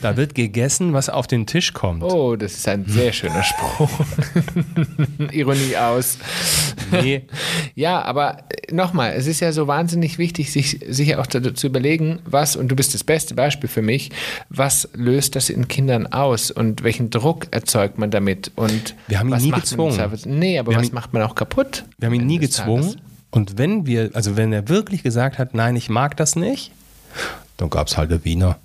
[0.00, 2.02] da wird gegessen, was auf den Tisch kommt.
[2.02, 3.90] Oh, das ist ein sehr schöner Spruch.
[5.32, 6.18] Ironie aus.
[6.90, 7.22] Nee.
[7.74, 12.18] Ja, aber nochmal, es ist ja so wahnsinnig wichtig, sich, sich auch zu, zu überlegen,
[12.24, 14.10] was, und du bist das beste Beispiel für mich,
[14.48, 18.50] was löst das in Kindern aus und welchen Druck erzeugt man damit?
[18.56, 20.10] Und Wir haben ihn was nie man gezwungen.
[20.26, 21.84] Nee, aber Wir was ihn- macht man auch kaputt?
[21.98, 22.82] Wir haben ihn nie gezwungen.
[22.82, 22.96] Tages?
[23.30, 26.72] Und wenn wir, also wenn er wirklich gesagt hat, nein, ich mag das nicht,
[27.56, 28.58] dann gab es halt der Wiener.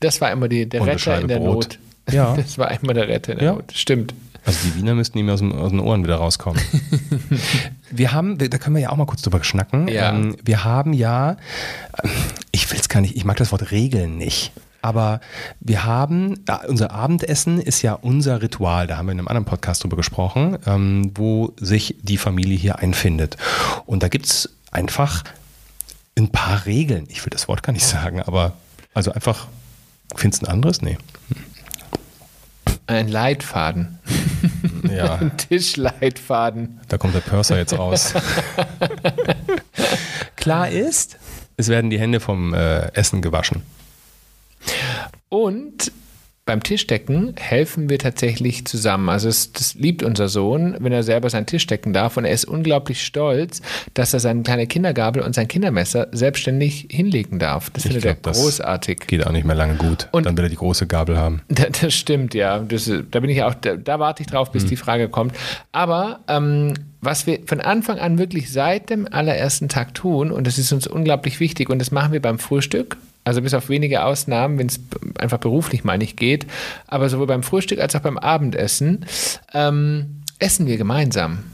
[0.00, 1.54] Das war immer die, der Und Retter in der Brot.
[1.54, 1.78] Not.
[2.10, 2.34] Ja.
[2.34, 3.54] Das war immer der Retter in der Ja.
[3.56, 3.72] Not.
[3.74, 4.14] Stimmt.
[4.46, 6.58] Also die Wiener müssten ihm aus, dem, aus den Ohren wieder rauskommen.
[7.90, 9.88] wir haben, da können wir ja auch mal kurz drüber schnacken.
[9.88, 10.08] Ja.
[10.08, 11.36] Ähm, wir haben ja,
[12.50, 14.52] ich will es gar nicht, ich mag das Wort Regeln nicht.
[14.80, 15.20] Aber
[15.60, 19.82] wir haben, unser Abendessen ist ja unser Ritual, da haben wir in einem anderen Podcast
[19.82, 23.36] drüber gesprochen, ähm, wo sich die Familie hier einfindet.
[23.84, 25.24] Und da gibt es einfach
[26.16, 27.04] ein paar Regeln.
[27.08, 28.54] Ich will das Wort gar nicht sagen, aber
[28.94, 29.48] also einfach,
[30.14, 30.82] findest du ein anderes?
[30.82, 30.98] Nee.
[32.86, 33.98] Ein Leitfaden.
[34.88, 35.16] Ja.
[35.16, 36.80] Ein Tischleitfaden.
[36.88, 38.14] Da kommt der Purser jetzt raus.
[40.36, 41.18] Klar ist,
[41.56, 43.62] es werden die Hände vom äh, Essen gewaschen.
[45.28, 45.92] Und
[46.48, 49.10] beim Tischdecken helfen wir tatsächlich zusammen.
[49.10, 52.16] Also es, das liebt unser Sohn, wenn er selber seinen Tisch decken darf.
[52.16, 53.60] Und er ist unglaublich stolz,
[53.92, 57.68] dass er seine kleine Kindergabel und sein Kindermesser selbstständig hinlegen darf.
[57.68, 59.00] Das Ich findet er glaub, das großartig.
[59.06, 60.08] Geht auch nicht mehr lange gut.
[60.10, 61.42] Und- Dann will er die große Gabel haben.
[61.50, 62.60] Da, das stimmt, ja.
[62.60, 65.34] Das, da bin ich auch, da, da warte ich drauf, bis die Frage kommt.
[65.72, 70.56] Aber ähm, was wir von Anfang an wirklich seit dem allerersten Tag tun, und das
[70.56, 72.96] ist uns unglaublich wichtig, und das machen wir beim Frühstück,
[73.28, 74.80] also bis auf wenige Ausnahmen, wenn es
[75.18, 76.46] einfach beruflich mal nicht geht,
[76.86, 79.06] aber sowohl beim Frühstück als auch beim Abendessen,
[79.52, 81.44] ähm, essen wir gemeinsam.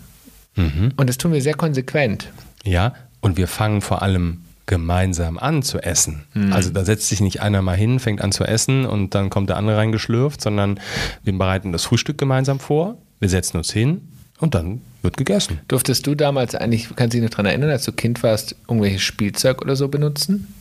[0.96, 2.30] Und das tun wir sehr konsequent.
[2.62, 6.24] Ja, und wir fangen vor allem gemeinsam an zu essen.
[6.32, 6.52] Mhm.
[6.52, 9.50] Also da setzt sich nicht einer mal hin, fängt an zu essen und dann kommt
[9.50, 10.80] der andere reingeschlürft, sondern
[11.22, 14.08] wir bereiten das Frühstück gemeinsam vor, wir setzen uns hin
[14.38, 15.60] und dann wird gegessen.
[15.68, 19.02] Durftest du damals eigentlich, kannst du dich noch daran erinnern, als du Kind warst, irgendwelches
[19.02, 20.54] Spielzeug oder so benutzen?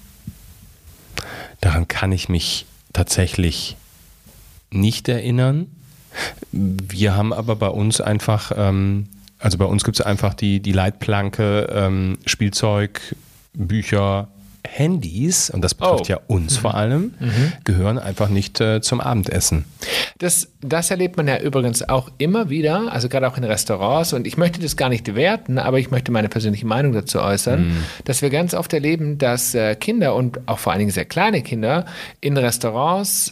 [1.63, 3.77] Daran kann ich mich tatsächlich
[4.69, 5.67] nicht erinnern.
[6.51, 9.07] Wir haben aber bei uns einfach, ähm,
[9.39, 13.15] also bei uns gibt es einfach die, die Leitplanke ähm, Spielzeug,
[13.53, 14.27] Bücher,
[14.65, 16.11] Handys, und das betrifft Oh.
[16.13, 17.13] ja uns vor allem,
[17.63, 19.65] gehören einfach nicht äh, zum Abendessen.
[20.17, 24.13] Das, das erlebt man ja übrigens auch immer wieder, also gerade auch in Restaurants.
[24.13, 27.83] Und ich möchte das gar nicht werten, aber ich möchte meine persönliche Meinung dazu äußern,
[28.05, 31.41] dass wir ganz oft erleben, dass äh, Kinder und auch vor allen Dingen sehr kleine
[31.41, 31.85] Kinder
[32.21, 33.31] in Restaurants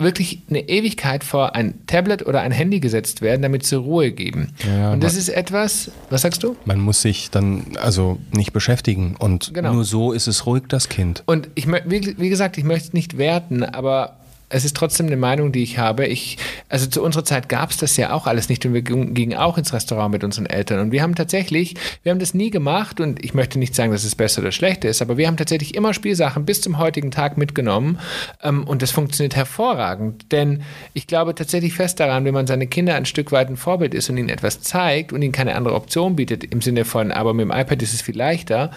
[0.00, 4.52] wirklich eine Ewigkeit vor ein Tablet oder ein Handy gesetzt werden, damit sie Ruhe geben.
[4.64, 6.56] Ja, und das ist etwas, was sagst du?
[6.64, 9.72] Man muss sich dann also nicht beschäftigen und Genau.
[9.72, 11.24] nur so ist es ruhig, das Kind.
[11.26, 14.17] Und ich wie gesagt, ich möchte es nicht werten, aber
[14.50, 16.06] es ist trotzdem eine Meinung, die ich habe.
[16.06, 19.14] Ich, also zu unserer Zeit gab es das ja auch alles nicht und wir ging-
[19.14, 20.80] gingen auch ins Restaurant mit unseren Eltern.
[20.80, 24.04] Und wir haben tatsächlich, wir haben das nie gemacht und ich möchte nicht sagen, dass
[24.04, 27.36] es besser oder schlechter ist, aber wir haben tatsächlich immer Spielsachen bis zum heutigen Tag
[27.36, 27.98] mitgenommen
[28.42, 30.32] ähm, und das funktioniert hervorragend.
[30.32, 30.62] Denn
[30.94, 34.08] ich glaube tatsächlich fest daran, wenn man seine Kinder ein Stück weit ein Vorbild ist
[34.08, 37.44] und ihnen etwas zeigt und ihnen keine andere Option bietet, im Sinne von, aber mit
[37.44, 38.70] dem iPad ist es viel leichter,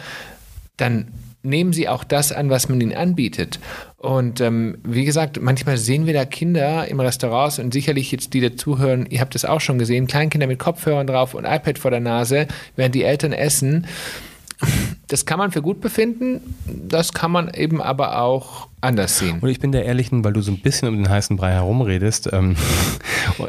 [0.77, 1.07] dann
[1.43, 3.59] nehmen sie auch das an, was man ihnen anbietet.
[3.97, 8.41] Und ähm, wie gesagt, manchmal sehen wir da Kinder im Restaurant und sicherlich jetzt die,
[8.41, 11.91] die zuhören, ihr habt das auch schon gesehen, Kleinkinder mit Kopfhörern drauf und iPad vor
[11.91, 13.87] der Nase, während die Eltern essen.
[15.07, 19.39] Das kann man für gut befinden, das kann man eben aber auch anders sehen.
[19.41, 22.29] Und ich bin der Ehrlichen, weil du so ein bisschen um den heißen Brei herumredest.
[22.31, 22.55] Ähm,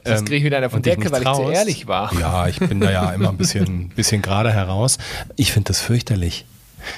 [0.04, 1.54] Das kriege ich wieder einer von Decke, weil ich zu traust.
[1.54, 2.12] ehrlich war.
[2.18, 4.98] Ja, ich bin da ja immer ein bisschen, bisschen gerade heraus.
[5.36, 6.44] Ich finde das fürchterlich.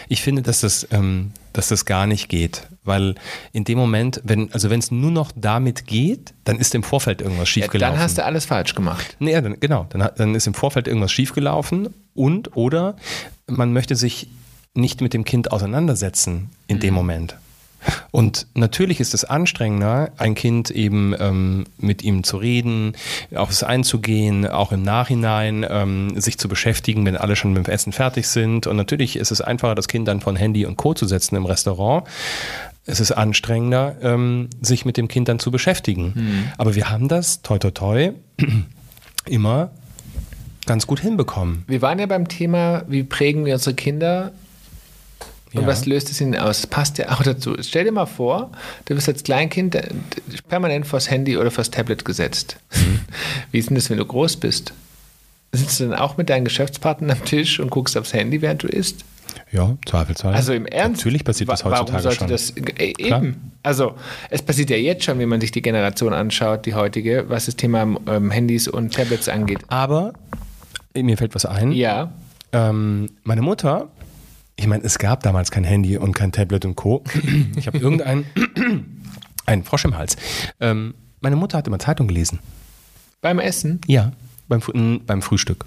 [0.09, 3.15] Ich finde, dass das, ähm, dass das gar nicht geht, weil
[3.53, 7.21] in dem Moment, wenn also wenn es nur noch damit geht, dann ist im Vorfeld
[7.21, 7.95] irgendwas Ja, schiefgelaufen.
[7.95, 9.17] dann hast du alles falsch gemacht.
[9.19, 12.97] Nee, ja, dann, genau, dann, dann ist im Vorfeld irgendwas schiefgelaufen und oder
[13.47, 14.29] man möchte sich
[14.75, 17.37] nicht mit dem Kind auseinandersetzen in dem Moment.
[18.11, 22.93] Und natürlich ist es anstrengender, ein Kind eben ähm, mit ihm zu reden,
[23.35, 27.73] auf es einzugehen, auch im Nachhinein ähm, sich zu beschäftigen, wenn alle schon mit dem
[27.73, 28.67] Essen fertig sind.
[28.67, 30.95] Und natürlich ist es einfacher, das Kind dann von Handy und Co.
[30.95, 32.07] zu setzen im Restaurant.
[32.87, 36.53] Es ist anstrengender, ähm, sich mit dem Kind dann zu beschäftigen.
[36.59, 38.13] Aber wir haben das, toi toi toi,
[39.27, 39.71] immer
[40.67, 41.65] ganz gut hinbekommen.
[41.67, 44.33] Wir waren ja beim Thema, wie prägen wir unsere Kinder
[45.55, 45.67] und Ja.
[45.69, 46.61] was löst es ihnen aus?
[46.63, 47.55] Das passt ja auch dazu.
[47.61, 48.51] Stell dir mal vor,
[48.87, 49.89] du bist als Kleinkind äh,
[50.49, 52.57] permanent vors Handy oder vors Tablet gesetzt.
[52.75, 53.01] Mhm.
[53.53, 54.73] Wie ist denn das, wenn du groß bist?
[55.53, 58.67] Sitzt du dann auch mit deinen Geschäftspartnern am Tisch und guckst aufs Handy, während du
[58.67, 59.05] isst?
[59.53, 60.35] Ja, Zweifelsfall.
[60.35, 61.01] Also im Ernst?
[61.03, 62.29] Natürlich passiert das heutzutage Warum sollte schon.
[62.29, 63.23] das äh, Klar.
[63.23, 63.53] eben?
[63.63, 63.95] Also
[64.31, 67.55] es passiert ja jetzt schon, wenn man sich die Generation anschaut, die heutige, was das
[67.57, 69.61] Thema ähm, Handys und Tablets angeht.
[69.69, 70.13] Aber
[70.97, 71.71] mir fällt was ein.
[71.73, 72.13] Ja,
[72.53, 73.89] Ähm, meine Mutter,
[74.57, 77.03] ich meine, es gab damals kein Handy und kein Tablet und Co.
[77.57, 78.25] Ich habe irgendeinen
[79.47, 80.17] einen Frosch im Hals.
[80.61, 82.39] Ähm, meine Mutter hat immer Zeitung gelesen.
[83.21, 83.81] beim Essen.
[83.87, 84.13] Ja,
[84.49, 85.65] beim, beim Frühstück.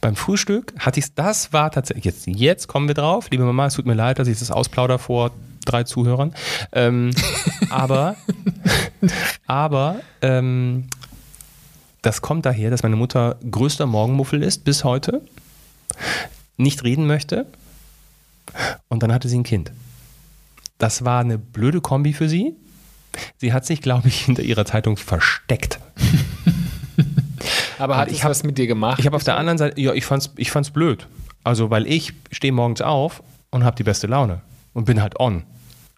[0.00, 3.74] Beim Frühstück hatte ich das war tatsächlich, jetzt, jetzt kommen wir drauf, liebe Mama, es
[3.74, 5.30] tut mir leid, dass ich das ausplauder vor
[5.64, 6.34] drei Zuhörern.
[6.72, 7.12] Ähm,
[7.70, 8.16] aber
[9.46, 10.88] aber ähm,
[12.02, 15.22] das kommt daher, dass meine Mutter größter Morgenmuffel ist bis heute,
[16.56, 17.46] nicht reden möchte
[18.88, 19.72] und dann hatte sie ein Kind.
[20.78, 22.54] Das war eine blöde Kombi für sie.
[23.38, 25.78] Sie hat sich, glaube ich, hinter ihrer Zeitung versteckt.
[27.78, 28.98] Aber hat ich es hab- was mit dir gemacht?
[28.98, 31.06] Ich habe auf der anderen Seite, ja, ich fand's, ich fand's blöd.
[31.44, 34.40] Also, weil ich stehe morgens auf und habe die beste Laune
[34.72, 35.42] und bin halt on.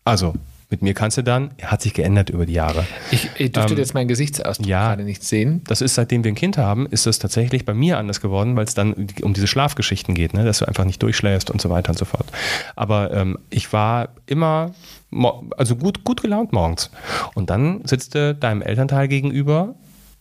[0.05, 0.35] Also,
[0.75, 2.85] Mit mir kannst du dann, hat sich geändert über die Jahre.
[3.13, 4.89] Ich, ich dürfte jetzt meinen Gesichtsausdruck ja.
[4.89, 5.63] gerade nicht sehen.
[5.69, 8.65] Das ist, seitdem wir ein Kind haben, ist das tatsächlich bei mir anders geworden, weil
[8.65, 10.45] es dann um diese Schlafgeschichten geht, ne?
[10.45, 12.27] dass du einfach nicht durchschläfst und so weiter und so fort.
[12.75, 14.75] Aber ähm, ich war immer,
[15.57, 16.91] also gut, gut gelaunt morgens.
[17.35, 19.77] Und dann sitzt du deinem Elternteil gegenüber,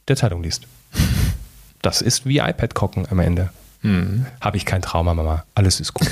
[0.07, 0.67] der Zeitung liest.
[1.81, 3.49] Das ist wie iPad-Kocken am Ende.
[4.39, 5.45] Habe ich kein Trauma, Mama.
[5.55, 6.11] Alles ist gut.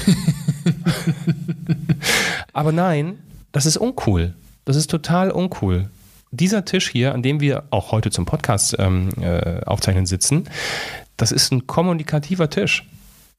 [2.53, 3.19] Aber nein,
[3.51, 4.33] das ist uncool.
[4.65, 5.89] Das ist total uncool.
[6.31, 10.45] Dieser Tisch hier, an dem wir auch heute zum Podcast ähm, äh, aufzeichnen sitzen,
[11.17, 12.85] das ist ein kommunikativer Tisch.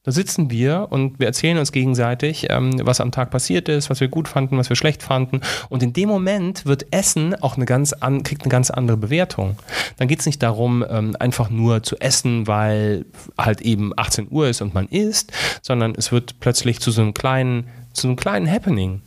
[0.05, 4.01] Da sitzen wir und wir erzählen uns gegenseitig, ähm, was am Tag passiert ist, was
[4.01, 5.43] wir gut fanden, was wir schlecht fanden.
[5.69, 9.57] Und in dem Moment wird Essen auch eine ganz an, kriegt eine ganz andere Bewertung.
[9.99, 13.07] Dann geht es nicht darum, ähm, einfach nur zu essen, weil
[13.39, 15.31] halt eben 18 Uhr ist und man isst,
[15.63, 19.03] sondern es wird plötzlich zu so einem kleinen, zu einem kleinen Happening.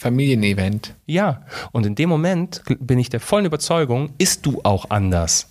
[0.00, 0.94] Familienevent.
[1.04, 5.50] Ja, und in dem Moment bin ich der vollen Überzeugung, isst du auch anders.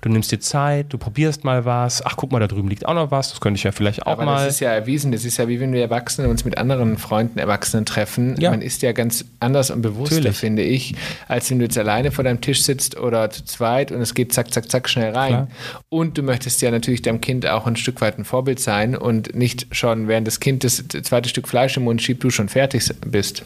[0.00, 2.04] Du nimmst dir Zeit, du probierst mal was.
[2.04, 3.30] Ach, guck mal, da drüben liegt auch noch was.
[3.30, 4.44] Das könnte ich ja vielleicht auch Aber mal.
[4.44, 7.38] das ist ja erwiesen, das ist ja wie wenn wir Erwachsene uns mit anderen Freunden,
[7.38, 8.40] Erwachsenen treffen.
[8.40, 8.50] Ja.
[8.50, 10.36] Man ist ja ganz anders und bewusster, Natürlich.
[10.38, 10.94] finde ich,
[11.28, 14.32] als wenn du jetzt alleine vor deinem Tisch sitzt oder zu zweit und es geht
[14.32, 15.28] zack, zack, zack schnell rein.
[15.30, 15.48] Klar.
[15.88, 19.34] Und du möchtest ja natürlich deinem Kind auch ein Stück weit ein Vorbild sein und
[19.34, 22.84] nicht schon, während das Kind das zweite Stück Fleisch im Mund schiebt, du schon fertig
[23.06, 23.44] bist.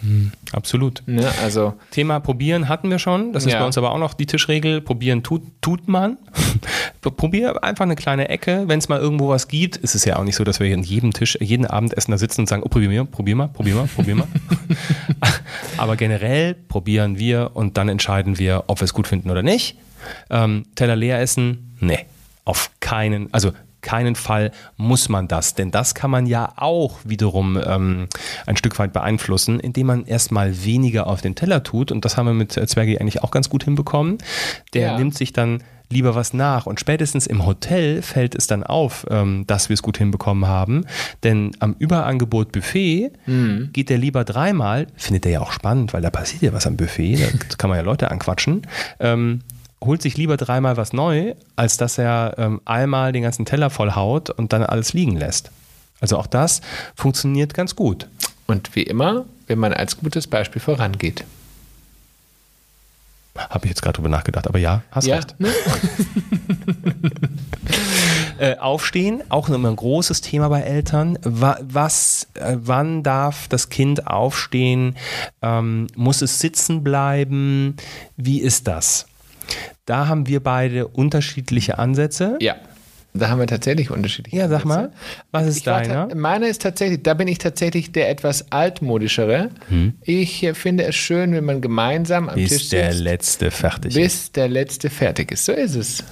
[0.52, 1.02] Absolut.
[1.06, 1.28] Ne?
[1.42, 3.32] Also Thema Probieren hatten wir schon.
[3.32, 3.60] Das ist Ja.
[3.60, 4.80] bei uns aber auch noch die Tischregel.
[4.80, 6.18] Probieren tut, tut man.
[7.00, 8.64] Probier einfach eine kleine Ecke.
[8.66, 10.82] Wenn es mal irgendwo was gibt, ist es ja auch nicht so, dass wir in
[10.82, 13.86] jedem Tisch, jeden Abendessen da sitzen und sagen, oh, probier mal, probier mal, probier mal,
[13.86, 14.28] probier mal.
[15.76, 19.76] aber generell probieren wir und dann entscheiden wir, ob wir es gut finden oder nicht.
[20.30, 21.76] Ähm, Teller leer essen?
[21.80, 22.00] Nee,
[22.44, 27.60] auf keinen, also keinen Fall muss man das, denn das kann man ja auch wiederum
[27.62, 28.08] ähm,
[28.46, 32.26] ein Stück weit beeinflussen, indem man erstmal weniger auf den Teller tut und das haben
[32.26, 34.16] wir mit äh, Zwergi eigentlich auch ganz gut hinbekommen.
[34.72, 34.98] Der Ja.
[34.98, 39.44] nimmt sich dann lieber was nach und spätestens im Hotel fällt es dann auf, ähm,
[39.46, 40.86] dass wir es gut hinbekommen haben,
[41.22, 43.12] denn am Überangebot Buffet
[43.72, 46.76] geht der lieber dreimal, findet er ja auch spannend, weil da passiert ja was am
[46.76, 48.62] Buffet, da kann man ja Leute anquatschen,
[49.00, 49.40] ähm,
[49.84, 54.30] holt sich lieber dreimal was neu, als dass er ähm, einmal den ganzen Teller vollhaut
[54.30, 55.50] und dann alles liegen lässt.
[56.00, 56.60] Also auch das
[56.94, 58.08] funktioniert ganz gut.
[58.46, 61.24] Und wie immer, wenn man als gutes Beispiel vorangeht.
[63.36, 65.34] Habe ich jetzt gerade drüber nachgedacht, aber ja, hast Ja, recht.
[65.40, 65.48] ne?
[68.36, 71.16] Äh, aufstehen, auch immer ein großes Thema bei Eltern.
[71.22, 74.96] Wa was, äh, wann darf das Kind aufstehen?
[75.40, 77.76] Ähm, muss es sitzen bleiben?
[78.16, 79.06] Wie ist das?
[79.86, 82.36] Da haben wir beide unterschiedliche Ansätze.
[82.40, 82.56] ja.
[83.16, 84.38] Da haben wir tatsächlich unterschiedliche.
[84.38, 84.90] Ja, sag mal,
[85.30, 86.12] was ist Ich deiner?
[86.16, 89.50] Meiner ist tatsächlich, da bin ich tatsächlich der etwas altmodischere.
[90.02, 93.90] Ich äh, finde es schön, wenn man gemeinsam am Tisch Bis der sitzt, letzte fertig
[93.90, 93.94] ist.
[93.94, 95.44] bis der letzte fertig ist.
[95.44, 96.02] So ist es.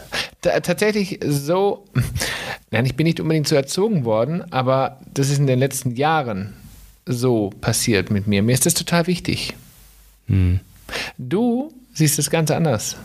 [0.43, 1.87] Da, tatsächlich so,
[2.71, 6.53] nein, ich bin nicht unbedingt so erzogen worden, aber das ist in den letzten Jahren
[7.05, 8.45] so passiert mit mir.
[8.45, 9.55] Mir ist das total wichtig.
[10.29, 10.61] Hm.
[11.19, 12.97] Du siehst das ganz anders.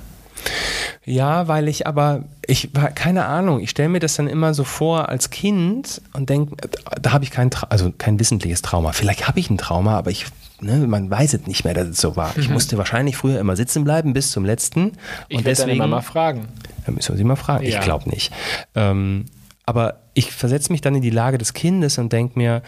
[1.09, 4.65] Ja, weil ich aber, ich war, keine Ahnung, ich stelle mir das dann immer so
[4.65, 6.57] vor als Kind und denke,
[7.01, 8.91] da habe ich kein, Tra also kein wissentliches Trauma.
[8.91, 10.25] Vielleicht habe ich ein Trauma, aber ich,
[10.59, 12.37] ne, man weiß es nicht mehr, dass es so war.
[12.37, 14.81] Ich musste wahrscheinlich früher immer sitzen bleiben bis zum letzten.
[14.81, 14.91] Mhm.
[15.29, 16.49] Ich und deswegen, Mama fragen.
[16.85, 17.63] da müssen wir sie mal fragen.
[17.63, 17.79] Ich Ja.
[17.79, 18.33] glaube nicht.
[18.75, 19.27] Ähm,
[19.65, 22.63] aber ich versetze mich dann in die Lage des Kindes und denke mir,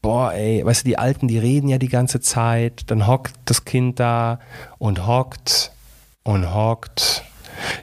[0.00, 3.66] boah, ey, weißt du, die Alten, die reden ja die ganze Zeit, dann hockt das
[3.66, 4.38] Kind da
[4.78, 5.72] und hockt
[6.22, 7.24] und hockt.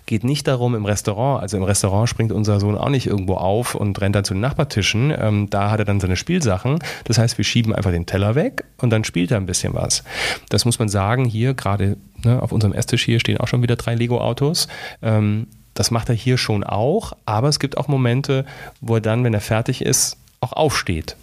[0.05, 3.75] Geht nicht darum im Restaurant, also im Restaurant springt unser Sohn auch nicht irgendwo auf
[3.75, 5.13] und rennt dann zu den Nachbartischen.
[5.17, 6.79] Ähm, da hat er dann seine Spielsachen.
[7.05, 10.03] Das heißt, wir schieben einfach den Teller weg und dann spielt er ein bisschen was.
[10.49, 13.75] Das muss man sagen, hier gerade ne, auf unserem Esstisch hier stehen auch schon wieder
[13.75, 14.67] drei Lego-Autos.
[15.01, 18.45] Ähm, das macht er hier schon auch, aber es gibt auch Momente,
[18.81, 21.15] wo er dann, wenn er fertig ist, auch aufsteht.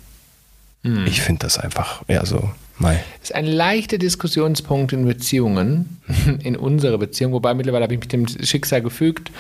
[1.07, 3.03] Ich finde das einfach, ja, so, mei.
[3.21, 6.01] Das ist ein leichter Diskussionspunkt in Beziehungen,
[6.43, 9.31] in unserer Beziehung, wobei mittlerweile habe ich mich dem Schicksal gefügt.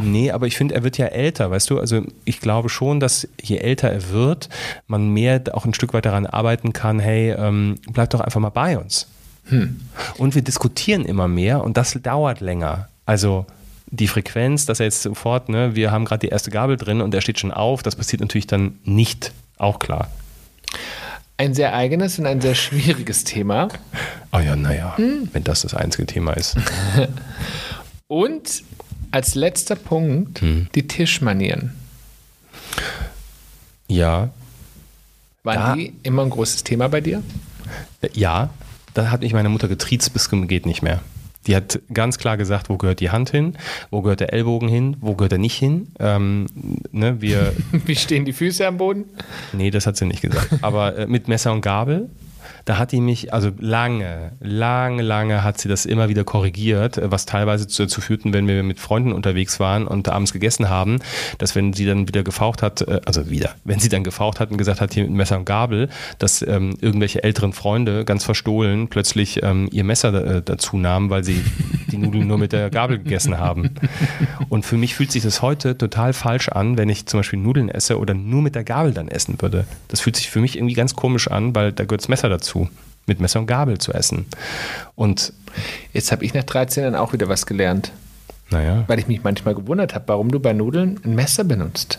[0.00, 1.78] Nee, aber ich finde, er wird ja älter, weißt du?
[1.78, 4.48] Also ich glaube schon, dass je älter er wird,
[4.86, 8.48] man mehr auch ein Stück weit daran arbeiten kann, hey, ähm, bleib doch einfach mal
[8.50, 9.08] bei uns.
[10.18, 12.88] Und wir diskutieren immer mehr und das dauert länger.
[13.06, 13.46] Also
[13.90, 17.14] die Frequenz, dass er jetzt sofort, ne, wir haben gerade die erste Gabel drin und
[17.14, 20.10] er steht schon auf, das passiert natürlich dann nicht, auch klar.
[21.40, 23.68] Ein sehr eigenes und ein sehr schwieriges Thema.
[24.32, 26.56] Oh ja, naja, wenn das das einzige Thema ist.
[28.08, 28.64] Und
[29.12, 30.66] als letzter Punkt Hm.
[30.74, 31.74] die Tischmanieren.
[33.86, 34.30] Ja,
[35.44, 37.22] Waren Da- die immer ein großes Thema bei dir?
[38.14, 38.50] Ja,
[38.94, 41.00] da hat mich meine Mutter getriezt bis zum geht nicht mehr.
[41.46, 43.56] Die hat ganz klar gesagt, wo gehört die Hand hin,
[43.90, 45.88] wo gehört der Ellbogen hin, wo gehört er nicht hin.
[45.98, 46.46] Ähm,
[46.92, 49.04] ne, wir, Wie stehen die Füße am Boden?
[49.52, 50.48] nee, das hat sie nicht gesagt.
[50.62, 52.10] Aber äh, mit Messer und Gabel,
[52.64, 57.26] da hat die mich, also lange, lange, lange hat sie das immer wieder korrigiert, was
[57.26, 60.98] teilweise dazu führten, wenn wir mit Freunden unterwegs waren und abends gegessen haben,
[61.38, 64.50] dass wenn sie dann wieder gefaucht hat, äh, also wieder, wenn sie dann gefaucht hat
[64.50, 68.88] und gesagt hat, hier mit Messer und Gabel, dass ähm, irgendwelche älteren Freunde ganz verstohlen
[68.88, 71.44] plötzlich ähm, ihr Messer äh, dazu nahmen, weil sie
[71.90, 73.70] die Nudeln nur mit der Gabel gegessen haben.
[74.48, 77.68] Und für mich fühlt sich das heute total falsch an, wenn ich zum Beispiel Nudeln
[77.68, 79.64] esse oder nur mit der Gabel dann essen würde.
[79.88, 82.47] Das fühlt sich für mich irgendwie ganz komisch an, weil da gehört das Messer dazu,
[83.06, 84.26] mit Messer und Gabel zu essen.
[84.94, 85.32] Und
[85.92, 87.92] Jetzt habe ich nach 13 Jahren auch wieder was gelernt,
[88.50, 91.98] naja, weil ich mich manchmal gewundert habe, warum du bei Nudeln ein Messer benutzt.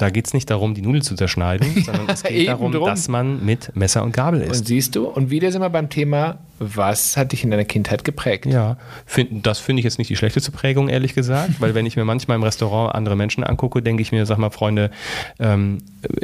[0.00, 2.86] Da geht es nicht darum, die Nudeln zu zerschneiden, sondern es geht darum, drum.
[2.86, 4.66] dass man mit Messer und Gabel Und isst.
[4.66, 8.46] siehst du, und wieder sind wir beim Thema, was hat dich in deiner Kindheit geprägt?
[8.46, 11.96] Ja, find, das finde ich jetzt nicht die schlechteste Prägung, ehrlich gesagt, weil wenn ich
[11.96, 14.90] mir manchmal im Restaurant andere Menschen angucke, denke ich mir, sag mal, Freunde,
[15.38, 15.78] ähm,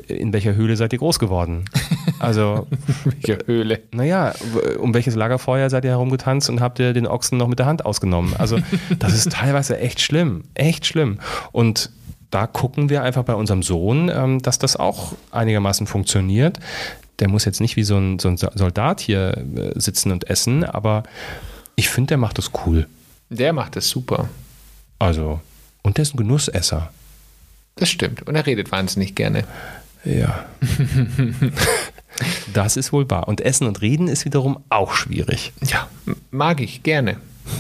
[0.09, 1.65] in welcher Höhle seid ihr groß geworden?
[2.19, 2.67] Also,
[3.05, 3.81] Welche Höhle.
[3.93, 4.33] naja,
[4.79, 7.85] um welches Lagerfeuer seid ihr herumgetanzt und habt ihr den Ochsen noch mit der Hand
[7.85, 8.35] ausgenommen?
[8.39, 8.59] Also,
[8.99, 11.19] das ist teilweise echt schlimm, echt schlimm.
[11.53, 11.91] Und
[12.37, 16.61] da gucken wir einfach bei unserem Sohn, ähm, dass das auch einigermaßen funktioniert.
[17.19, 20.63] Der muss jetzt nicht wie so ein, so ein Soldat hier äh, sitzen und essen,
[20.63, 21.05] aber
[21.77, 22.89] ich finde, der macht das cool.
[23.31, 24.29] Der macht es super.
[24.99, 25.41] Also,
[25.83, 26.93] und der ist ein Genussesser.
[27.77, 28.29] Das stimmt.
[28.29, 29.45] Und er redet wahnsinnig gerne.
[30.05, 30.45] Ja.
[32.53, 33.29] das ist wohl wahr.
[33.29, 35.55] Und Essen und Reden ist wiederum auch schwierig.
[35.65, 35.89] Ja,
[36.31, 37.17] mag ich gerne.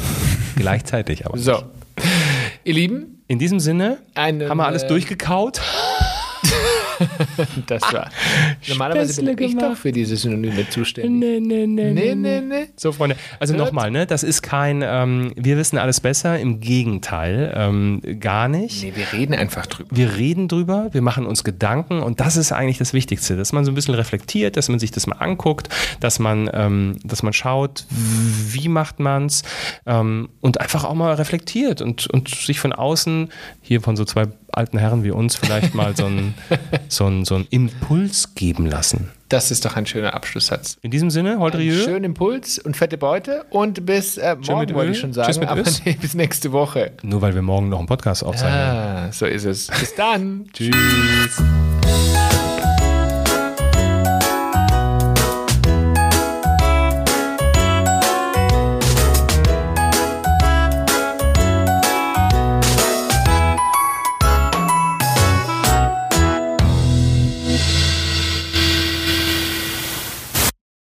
[0.56, 1.38] Gleichzeitig aber.
[1.38, 1.62] So.
[2.64, 5.60] Ihr Lieben, In diesem Sinne Einen, haben wir alles äh, durchgekaut.
[7.66, 8.10] das war.
[8.68, 9.72] Normalerweise bin Späßle ich gemacht.
[9.72, 11.12] doch für diese Synonyme zuständig.
[11.12, 12.68] Nee, nee, nee, Nee, nee, nee.
[12.76, 17.52] So, Freunde, also nochmal, ne, das ist kein, ähm, wir wissen alles besser, im Gegenteil,
[17.56, 18.82] ähm, gar nicht.
[18.82, 19.88] Nee, wir reden einfach drüber.
[19.94, 23.64] Wir reden drüber, wir machen uns Gedanken und das ist eigentlich das Wichtigste, dass man
[23.64, 25.68] so ein bisschen reflektiert, dass man sich das mal anguckt,
[26.00, 29.42] dass man, ähm, dass man schaut, wie macht man's
[29.86, 33.28] ähm, und einfach auch mal reflektiert und, und sich von außen,
[33.62, 36.34] hier von so zwei alten Herren wie uns, vielleicht mal so einen
[36.88, 39.10] so einen- so einen Impuls geben lassen.
[39.28, 40.78] Das ist doch ein schöner Abschlusssatz.
[40.82, 44.90] In diesem Sinne, Holdrieux, Schönen Impuls und fette Beute und bis äh, morgen wollte Öl.
[44.92, 46.92] ich schon Tschüss sagen, mit aber nee, bis nächste Woche.
[47.02, 48.60] nur weil wir morgen noch einen Podcast aufzeichnen.
[48.60, 49.66] Ah, so ist es.
[49.66, 50.46] Bis dann.
[50.52, 51.42] Tschüss.